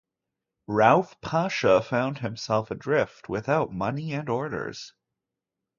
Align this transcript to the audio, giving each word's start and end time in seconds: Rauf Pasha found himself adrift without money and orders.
Rauf 0.67 1.13
Pasha 1.21 1.79
found 1.79 2.17
himself 2.17 2.71
adrift 2.71 3.29
without 3.29 3.71
money 3.71 4.13
and 4.13 4.27
orders. 4.29 4.95